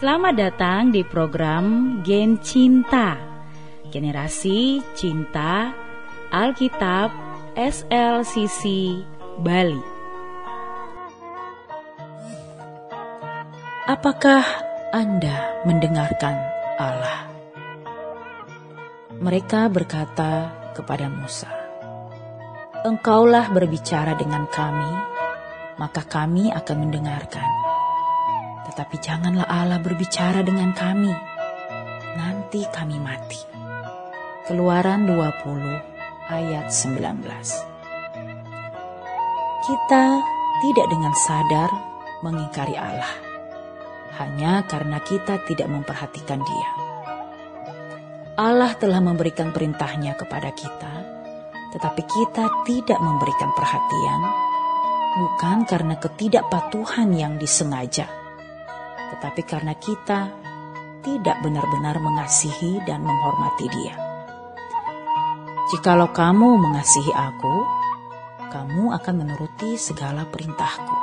[0.00, 3.20] Selamat datang di program Gen Cinta
[3.92, 5.76] Generasi Cinta
[6.32, 7.12] Alkitab
[7.52, 8.96] SLCC
[9.44, 9.84] Bali
[13.84, 14.40] Apakah
[14.88, 16.36] Anda mendengarkan
[16.80, 17.28] Allah?
[19.20, 21.52] Mereka berkata kepada Musa,
[22.88, 24.92] Engkaulah berbicara dengan kami,
[25.76, 27.69] maka kami akan mendengarkan.
[28.70, 31.10] Tetapi janganlah Allah berbicara dengan kami,
[32.14, 33.42] nanti kami mati.
[34.46, 37.02] Keluaran 20 ayat 19
[39.66, 40.04] Kita
[40.62, 41.70] tidak dengan sadar
[42.22, 43.10] mengingkari Allah,
[44.22, 46.70] hanya karena kita tidak memperhatikan dia.
[48.38, 50.94] Allah telah memberikan perintahnya kepada kita,
[51.74, 54.20] tetapi kita tidak memberikan perhatian,
[55.18, 58.19] bukan karena ketidakpatuhan yang disengaja,
[59.20, 60.32] tetapi karena kita
[61.04, 63.92] tidak benar-benar mengasihi dan menghormati Dia.
[65.68, 67.68] Jikalau kamu mengasihi Aku,
[68.48, 70.96] kamu akan menuruti segala perintahku.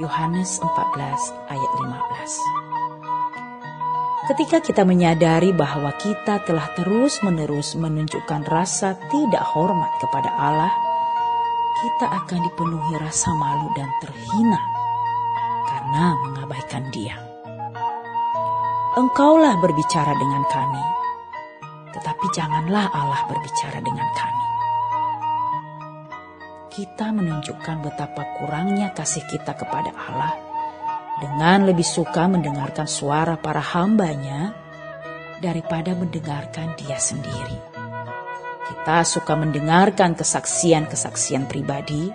[0.00, 9.92] Yohanes 14 ayat 15 Ketika kita menyadari bahwa kita telah terus-menerus menunjukkan rasa tidak hormat
[10.00, 10.72] kepada Allah,
[11.76, 14.85] kita akan dipenuhi rasa malu dan terhina
[15.86, 17.14] karena mengabaikan Dia.
[18.98, 20.84] Engkaulah berbicara dengan kami,
[21.94, 24.46] tetapi janganlah Allah berbicara dengan kami.
[26.74, 30.34] Kita menunjukkan betapa kurangnya kasih kita kepada Allah
[31.22, 34.58] dengan lebih suka mendengarkan suara para hambanya
[35.38, 37.62] daripada mendengarkan dia sendiri.
[38.66, 42.10] Kita suka mendengarkan kesaksian-kesaksian pribadi,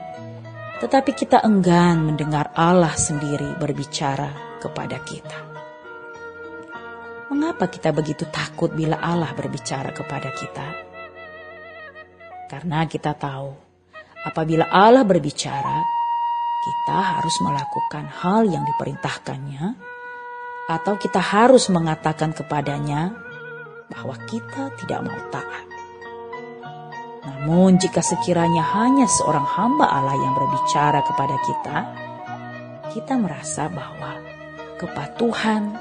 [0.82, 5.40] tetapi kita enggan mendengar Allah sendiri berbicara kepada kita.
[7.30, 10.68] Mengapa kita begitu takut bila Allah berbicara kepada kita?
[12.50, 13.53] Karena kita tahu,
[14.25, 15.86] apabila Allah berbicara,
[16.66, 19.66] kita harus melakukan hal yang diperintahkannya,
[20.68, 23.16] atau kita harus mengatakan kepadanya
[23.88, 25.71] bahwa kita tidak mau taat.
[27.22, 31.78] Namun, jika sekiranya hanya seorang hamba Allah yang berbicara kepada kita,
[32.92, 34.18] kita merasa bahwa
[34.82, 35.78] kepatuhan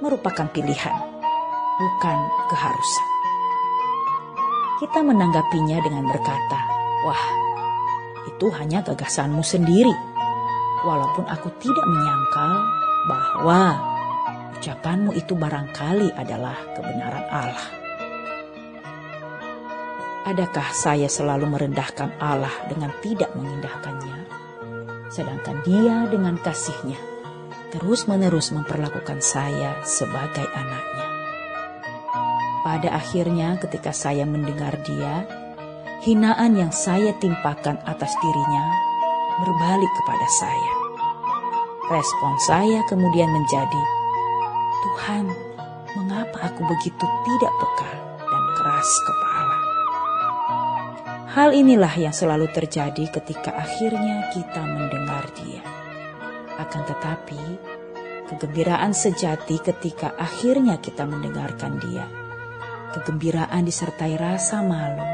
[0.00, 0.96] merupakan pilihan,
[1.76, 2.18] bukan
[2.48, 3.08] keharusan.
[4.80, 6.58] Kita menanggapinya dengan berkata,
[7.06, 7.24] "Wah,
[8.26, 9.94] itu hanya gagasanmu sendiri.
[10.82, 12.48] Walaupun aku tidak menyangka
[13.06, 13.60] bahwa
[14.58, 17.81] ucapanmu itu barangkali adalah kebenaran Allah.
[20.22, 24.30] Adakah saya selalu merendahkan Allah dengan tidak mengindahkannya?
[25.10, 27.12] Sedangkan dia dengan kasihnya
[27.72, 31.08] terus-menerus memperlakukan saya sebagai anaknya.
[32.62, 35.24] Pada akhirnya ketika saya mendengar dia,
[36.04, 38.64] hinaan yang saya timpakan atas dirinya
[39.40, 40.72] berbalik kepada saya.
[41.90, 43.82] Respon saya kemudian menjadi,
[44.86, 45.26] Tuhan,
[45.98, 49.61] mengapa aku begitu tidak peka dan keras kepala?
[51.32, 55.64] Hal inilah yang selalu terjadi ketika akhirnya kita mendengar dia.
[56.60, 57.40] Akan tetapi,
[58.28, 62.04] kegembiraan sejati ketika akhirnya kita mendengarkan dia.
[62.92, 65.08] Kegembiraan disertai rasa malu,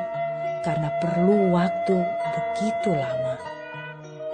[0.67, 2.03] karena perlu waktu
[2.34, 3.39] begitu lama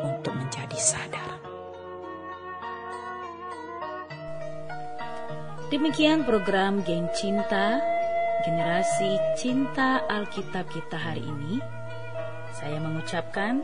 [0.09, 1.37] untuk menjadi sadar.
[5.69, 7.94] Demikian program Geng Cinta,
[8.43, 11.63] generasi cinta Alkitab kita hari ini.
[12.59, 13.63] Saya mengucapkan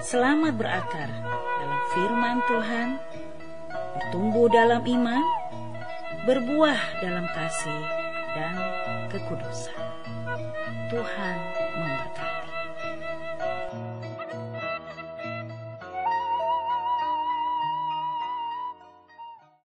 [0.00, 1.12] selamat berakar
[1.60, 2.88] dalam firman Tuhan,
[3.98, 5.24] bertumbuh dalam iman,
[6.24, 7.82] berbuah dalam kasih
[8.32, 8.54] dan
[9.12, 9.80] kekudusan.
[10.88, 11.36] Tuhan